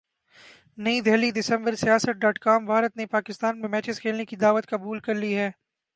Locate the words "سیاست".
1.75-2.21